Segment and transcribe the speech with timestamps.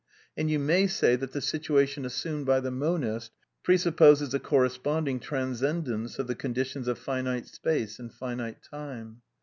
[0.35, 5.61] And you may say that the situation assumed by the monist presupposes a corresponding trans
[5.61, 9.21] cendence of the conditions of finite space and finite time.